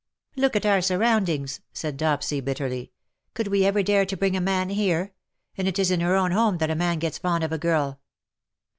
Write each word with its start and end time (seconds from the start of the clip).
'^ 0.37 0.41
Look 0.41 0.55
at 0.55 0.65
our 0.65 0.81
surroundings," 0.81 1.59
said 1.73 1.95
Dopsy 1.99 2.41
bitterly." 2.43 2.91
Could 3.35 3.49
we 3.49 3.65
ever 3.67 3.83
dare 3.83 4.03
to 4.07 4.17
bring 4.17 4.35
a 4.35 4.41
man 4.41 4.69
here; 4.71 5.13
and 5.55 5.67
it 5.67 5.77
is 5.77 5.91
in 5.91 5.99
her 5.99 6.15
own 6.15 6.31
home 6.31 6.57
that 6.57 6.71
a 6.71 6.75
man 6.75 6.97
gets 6.97 7.19
fond 7.19 7.43
of 7.43 7.51
a 7.51 7.59
girl." 7.59 7.99